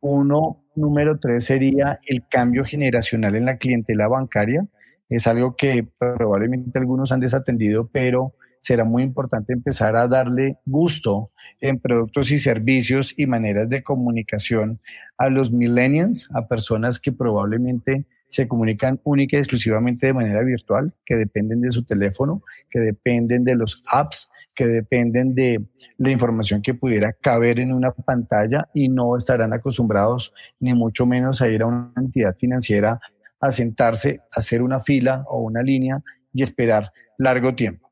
[0.00, 4.66] Uno, número tres, sería el cambio generacional en la clientela bancaria.
[5.08, 8.34] Es algo que probablemente algunos han desatendido, pero
[8.66, 14.80] será muy importante empezar a darle gusto en productos y servicios y maneras de comunicación
[15.16, 20.92] a los millennials, a personas que probablemente se comunican única y exclusivamente de manera virtual,
[21.04, 25.64] que dependen de su teléfono, que dependen de los apps, que dependen de
[25.98, 31.40] la información que pudiera caber en una pantalla y no estarán acostumbrados ni mucho menos
[31.40, 32.98] a ir a una entidad financiera
[33.38, 36.02] a sentarse, a hacer una fila o una línea
[36.32, 37.85] y esperar largo tiempo.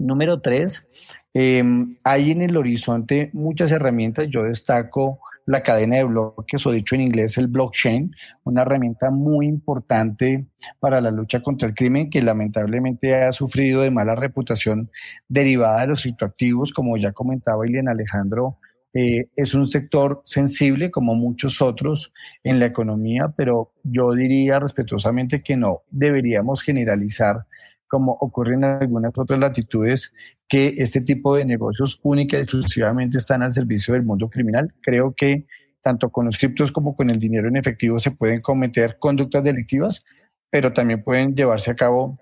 [0.00, 0.88] Número tres,
[1.34, 4.28] em, hay en el horizonte muchas herramientas.
[4.30, 8.10] Yo destaco la cadena de bloques, o dicho en inglés el blockchain,
[8.44, 10.46] una herramienta muy importante
[10.78, 14.90] para la lucha contra el crimen que lamentablemente ha sufrido de mala reputación
[15.28, 18.56] derivada de los criptoactivos, como ya comentaba Ilian Alejandro.
[18.94, 22.10] Eh, es un sector sensible como muchos otros
[22.42, 27.44] en la economía, pero yo diría respetuosamente que no deberíamos generalizar
[27.90, 30.12] como ocurre en algunas otras latitudes,
[30.48, 34.72] que este tipo de negocios única y exclusivamente están al servicio del mundo criminal.
[34.80, 35.46] Creo que
[35.82, 40.04] tanto con los criptos como con el dinero en efectivo se pueden cometer conductas delictivas,
[40.50, 42.18] pero también pueden llevarse a cabo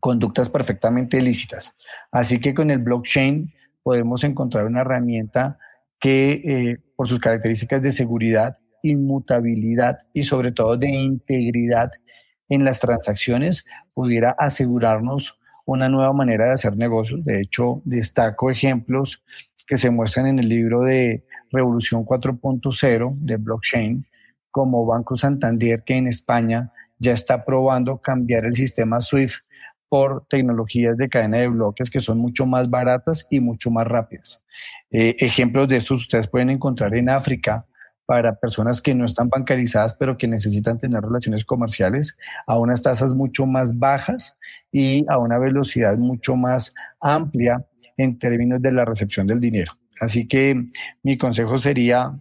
[0.00, 1.76] conductas perfectamente ilícitas.
[2.10, 5.58] Así que con el blockchain podemos encontrar una herramienta
[6.00, 11.90] que eh, por sus características de seguridad inmutabilidad y sobre todo de integridad
[12.48, 13.64] en las transacciones,
[13.98, 17.24] pudiera asegurarnos una nueva manera de hacer negocios.
[17.24, 19.24] De hecho, destaco ejemplos
[19.66, 24.06] que se muestran en el libro de Revolución 4.0 de blockchain,
[24.52, 29.42] como Banco Santander, que en España ya está probando cambiar el sistema SWIFT
[29.88, 34.44] por tecnologías de cadena de bloques que son mucho más baratas y mucho más rápidas.
[34.92, 37.66] Eh, ejemplos de estos ustedes pueden encontrar en África
[38.08, 42.16] para personas que no están bancarizadas pero que necesitan tener relaciones comerciales
[42.46, 44.34] a unas tasas mucho más bajas
[44.72, 47.66] y a una velocidad mucho más amplia
[47.98, 49.72] en términos de la recepción del dinero.
[50.00, 50.70] Así que
[51.02, 52.16] mi consejo sería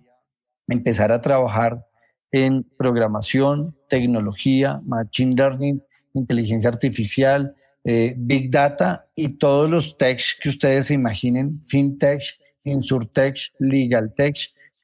[0.68, 1.88] empezar a trabajar
[2.34, 5.82] en programación, tecnología, machine learning,
[6.14, 13.54] inteligencia artificial, eh, big data y todos los techs que ustedes se imaginen, fintech, insurtech,
[13.58, 14.14] legal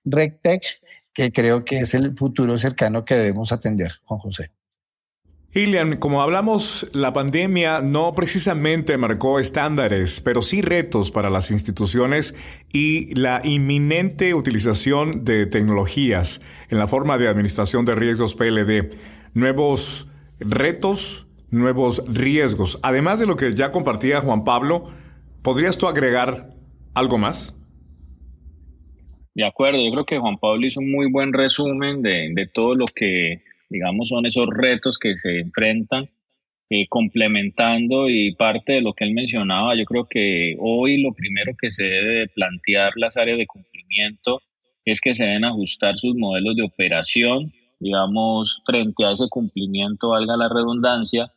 [0.04, 0.82] tech, rectech,
[1.14, 4.52] que creo que es el futuro cercano que debemos atender, Juan José.
[5.56, 12.34] Ilian, como hablamos, la pandemia no precisamente marcó estándares, pero sí retos para las instituciones
[12.72, 18.98] y la inminente utilización de tecnologías en la forma de administración de riesgos PLD.
[19.36, 20.08] Nuevos
[20.40, 22.80] retos, nuevos riesgos.
[22.82, 24.86] Además de lo que ya compartía Juan Pablo,
[25.44, 26.50] ¿podrías tú agregar
[26.96, 27.60] algo más?
[29.36, 32.76] De acuerdo, yo creo que Juan Pablo hizo un muy buen resumen de, de todo
[32.76, 33.42] lo que
[33.74, 36.08] digamos, son esos retos que se enfrentan,
[36.70, 41.54] eh, complementando y parte de lo que él mencionaba, yo creo que hoy lo primero
[41.60, 44.42] que se debe plantear las áreas de cumplimiento
[44.86, 50.38] es que se deben ajustar sus modelos de operación, digamos, frente a ese cumplimiento, valga
[50.38, 51.32] la redundancia,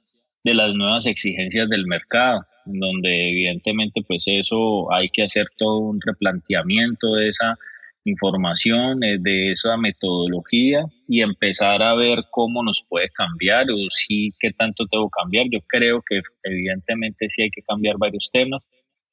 [0.45, 5.79] de las nuevas exigencias del mercado, en donde evidentemente pues eso hay que hacer todo
[5.79, 7.59] un replanteamiento de esa
[8.07, 14.53] información, de esa metodología y empezar a ver cómo nos puede cambiar o sí qué
[14.53, 15.47] tanto tengo que cambiar.
[15.51, 18.62] Yo creo que evidentemente sí hay que cambiar varios temas,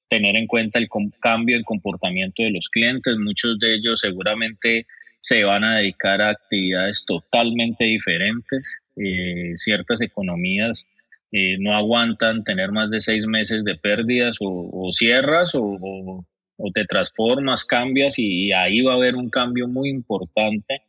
[0.10, 0.88] tener en cuenta el
[1.20, 3.18] cambio en comportamiento de los clientes.
[3.18, 4.86] Muchos de ellos seguramente
[5.20, 8.78] se van a dedicar a actividades totalmente diferentes.
[8.96, 10.86] Eh, ciertas economías
[11.32, 16.26] eh, no aguantan tener más de seis meses de pérdidas o, cierras o o
[16.74, 20.82] te transformas, cambias y, ahí va a haber un cambio muy importante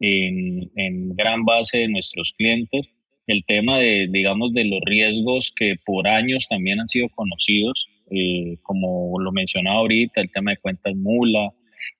[0.00, 2.90] en, en, gran base de nuestros clientes.
[3.26, 8.56] El tema de, digamos, de los riesgos que por años también han sido conocidos, eh,
[8.62, 11.50] como lo mencionaba ahorita, el tema de cuentas mula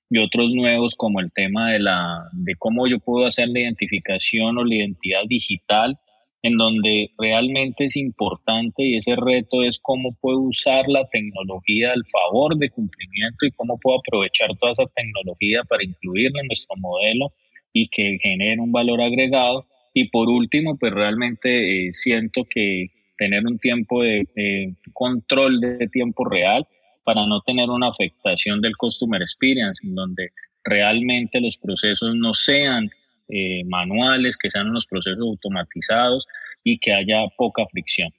[0.08, 4.56] y otros nuevos como el tema de, la, de cómo yo puedo hacer la identificación
[4.56, 5.98] o la identidad digital
[6.42, 12.04] en donde realmente es importante y ese reto es cómo puedo usar la tecnología al
[12.06, 17.32] favor de cumplimiento y cómo puedo aprovechar toda esa tecnología para incluirla en nuestro modelo
[17.72, 19.66] y que genere un valor agregado.
[19.94, 26.26] Y por último, pues realmente eh, siento que tener un tiempo de control de tiempo
[26.26, 26.66] real
[27.06, 30.32] para no tener una afectación del customer experience, en donde
[30.64, 32.90] realmente los procesos no sean
[33.28, 36.26] eh, manuales, que sean unos procesos automatizados
[36.62, 38.10] y que haya poca fricción.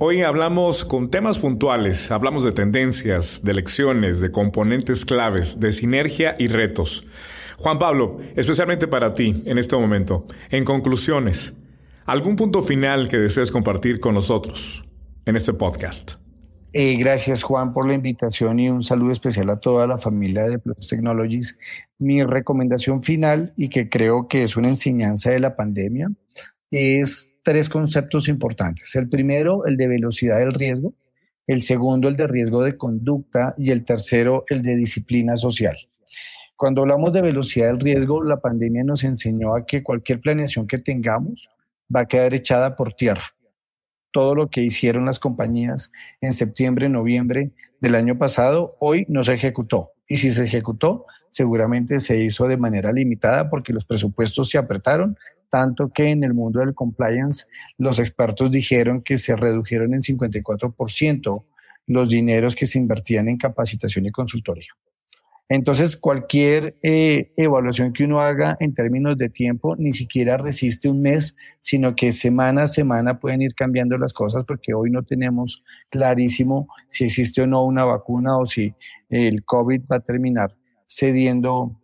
[0.00, 6.34] Hoy hablamos con temas puntuales, hablamos de tendencias, de lecciones, de componentes claves, de sinergia
[6.36, 7.06] y retos.
[7.58, 11.56] Juan Pablo, especialmente para ti en este momento, en conclusiones,
[12.06, 14.84] ¿algún punto final que desees compartir con nosotros
[15.26, 16.23] en este podcast?
[16.76, 20.58] Eh, gracias Juan por la invitación y un saludo especial a toda la familia de
[20.58, 21.56] Plus Technologies.
[22.00, 26.10] Mi recomendación final y que creo que es una enseñanza de la pandemia
[26.72, 28.92] es tres conceptos importantes.
[28.96, 30.94] El primero, el de velocidad del riesgo.
[31.46, 33.54] El segundo, el de riesgo de conducta.
[33.56, 35.76] Y el tercero, el de disciplina social.
[36.56, 40.78] Cuando hablamos de velocidad del riesgo, la pandemia nos enseñó a que cualquier planeación que
[40.78, 41.48] tengamos
[41.94, 43.22] va a quedar echada por tierra
[44.14, 47.50] todo lo que hicieron las compañías en septiembre, noviembre
[47.80, 49.90] del año pasado, hoy no se ejecutó.
[50.06, 55.18] Y si se ejecutó, seguramente se hizo de manera limitada porque los presupuestos se apretaron,
[55.50, 57.46] tanto que en el mundo del compliance
[57.76, 61.44] los expertos dijeron que se redujeron en 54%
[61.88, 64.68] los dineros que se invertían en capacitación y consultoría.
[65.48, 71.02] Entonces, cualquier eh, evaluación que uno haga en términos de tiempo ni siquiera resiste un
[71.02, 75.62] mes, sino que semana a semana pueden ir cambiando las cosas porque hoy no tenemos
[75.90, 78.74] clarísimo si existe o no una vacuna o si
[79.10, 80.54] el COVID va a terminar
[80.86, 81.78] cediendo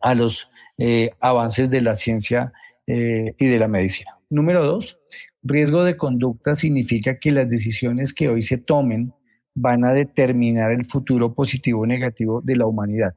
[0.00, 2.52] a los eh, avances de la ciencia
[2.86, 4.18] eh, y de la medicina.
[4.30, 5.00] Número dos,
[5.42, 9.12] riesgo de conducta significa que las decisiones que hoy se tomen
[9.54, 13.14] van a determinar el futuro positivo o negativo de la humanidad.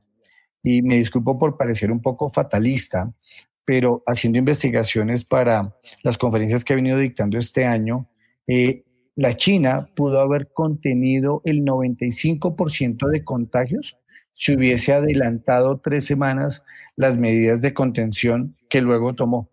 [0.63, 3.13] y me disculpo por parecer un poco fatalista,
[3.63, 5.73] pero haciendo investigaciones para
[6.03, 8.09] las conferencias que he venido dictando este año,
[8.47, 8.83] eh,
[9.15, 13.97] la China pudo haber contenido el 95% de contagios
[14.33, 16.65] si hubiese adelantado tres semanas
[16.95, 19.49] las medidas de contención que luego tomó.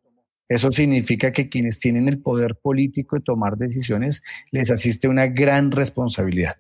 [0.49, 4.23] Eso significa que quienes tienen el poder político de tomar decisiones
[4.53, 6.57] les asiste una gran responsabilidad.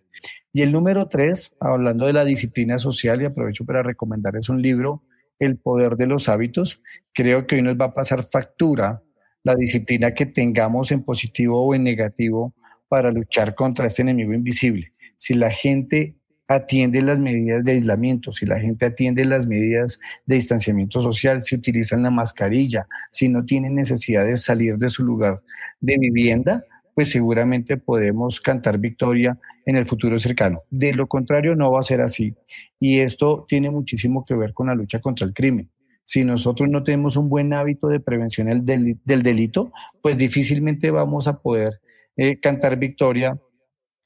[0.53, 5.03] Y el número tres, hablando de la disciplina social, y aprovecho para recomendarles un libro,
[5.39, 6.81] El poder de los hábitos.
[7.13, 9.03] Creo que hoy nos va a pasar factura
[9.43, 12.55] la disciplina que tengamos en positivo o en negativo
[12.89, 14.93] para luchar contra este enemigo invisible.
[15.17, 16.15] Si la gente
[16.49, 21.55] atiende las medidas de aislamiento, si la gente atiende las medidas de distanciamiento social, si
[21.55, 25.43] utilizan la mascarilla, si no tienen necesidad de salir de su lugar
[25.81, 26.65] de vivienda,
[26.95, 30.63] pues seguramente podemos cantar victoria en el futuro cercano.
[30.71, 32.35] De lo contrario, no va a ser así.
[32.79, 35.71] Y esto tiene muchísimo que ver con la lucha contra el crimen.
[36.05, 39.73] Si nosotros no tenemos un buen hábito de prevención del, delito,
[40.03, 41.81] pues difícilmente vamos a poder
[42.17, 43.39] eh, cantar victoria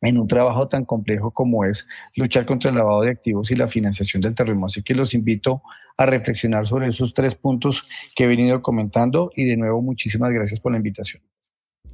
[0.01, 3.69] en un trabajo tan complejo como es luchar contra el lavado de activos y la
[3.69, 4.67] financiación del terrorismo.
[4.67, 5.63] Así que los invito
[5.97, 7.83] a reflexionar sobre esos tres puntos
[8.15, 11.23] que he venido comentando y de nuevo muchísimas gracias por la invitación.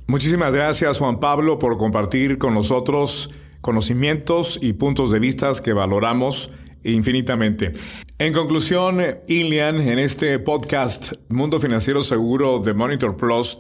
[0.07, 3.33] Muchísimas gracias Juan Pablo por compartir con nosotros
[3.63, 6.51] conocimientos y puntos de vista que valoramos
[6.85, 7.73] infinitamente.
[8.19, 13.59] En conclusión, Ilian, en este podcast Mundo Financiero Seguro de Monitor Plus,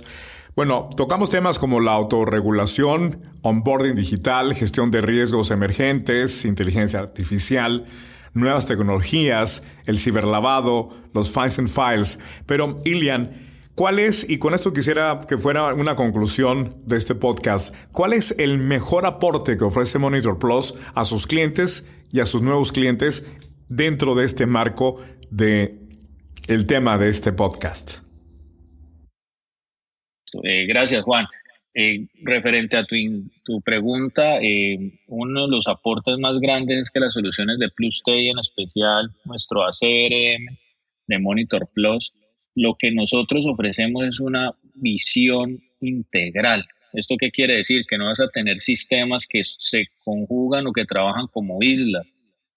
[0.57, 7.87] bueno, tocamos temas como la autorregulación, onboarding digital, gestión de riesgos emergentes, inteligencia artificial,
[8.35, 12.21] nuevas tecnologías, el ciberlavado, los files and files.
[12.47, 13.33] Pero, Ilian,
[13.75, 18.33] ¿cuál es, y con esto quisiera que fuera una conclusión de este podcast, cuál es
[18.39, 23.27] el mejor aporte que ofrece Monitor Plus a sus clientes y a sus nuevos clientes
[23.69, 24.99] dentro de este marco
[25.31, 25.81] de
[26.47, 28.04] el tema de este podcast?
[30.43, 31.27] Eh, gracias, Juan.
[31.77, 32.95] Eh, referente a tu,
[33.45, 38.01] tu pregunta, eh, uno de los aportes más grandes es que las soluciones de Plus
[38.07, 40.57] en especial nuestro ACRM
[41.09, 42.13] de Monitor Plus,
[42.55, 46.65] lo que nosotros ofrecemos es una visión integral.
[46.93, 47.85] ¿Esto qué quiere decir?
[47.89, 52.13] Que no vas a tener sistemas que se conjugan o que trabajan como islas.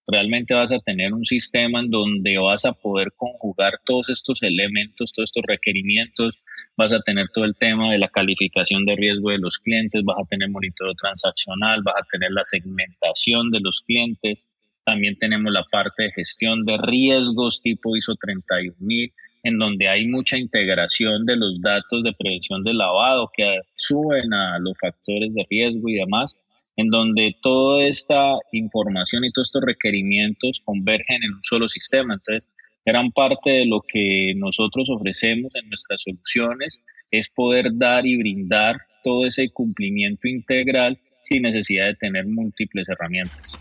[0.05, 5.11] Realmente vas a tener un sistema en donde vas a poder conjugar todos estos elementos,
[5.11, 6.37] todos estos requerimientos,
[6.77, 10.17] vas a tener todo el tema de la calificación de riesgo de los clientes, vas
[10.19, 14.43] a tener monitoreo transaccional, vas a tener la segmentación de los clientes,
[14.85, 19.11] también tenemos la parte de gestión de riesgos tipo ISO 31000,
[19.43, 24.59] en donde hay mucha integración de los datos de prevención de lavado que suben a
[24.59, 26.35] los factores de riesgo y demás,
[26.75, 32.13] en donde toda esta información y todos estos requerimientos convergen en un solo sistema.
[32.13, 32.47] Entonces,
[32.87, 36.81] gran parte de lo que nosotros ofrecemos en nuestras soluciones
[37.11, 43.59] es poder dar y brindar todo ese cumplimiento integral sin necesidad de tener múltiples herramientas.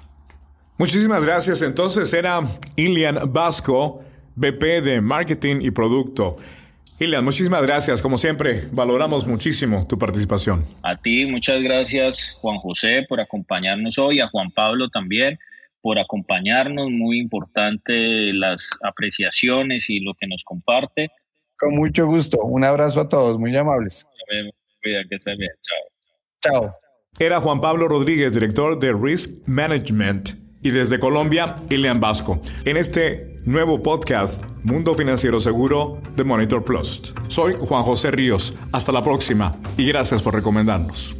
[0.78, 1.62] Muchísimas gracias.
[1.62, 2.40] Entonces era
[2.76, 4.04] Ilian Vasco,
[4.36, 6.36] VP de Marketing y Producto.
[7.00, 8.00] Ilian, muchísimas gracias.
[8.00, 10.64] Como siempre, valoramos muchísimo tu participación.
[10.82, 15.36] A ti, muchas gracias, Juan José, por acompañarnos hoy, a Juan Pablo también
[15.87, 21.12] por acompañarnos, muy importante las apreciaciones y lo que nos comparte.
[21.57, 24.05] Con mucho gusto, un abrazo a todos, muy amables.
[24.82, 26.61] Cuida, que estés bien, chao.
[26.61, 26.74] Chao.
[27.20, 30.30] Era Juan Pablo Rodríguez, director de Risk Management.
[30.61, 37.14] Y desde Colombia, Ilian Vasco, en este nuevo podcast Mundo Financiero Seguro de Monitor Plus.
[37.28, 38.59] Soy Juan José Ríos.
[38.72, 41.16] Hasta la próxima y gracias por recomendarnos.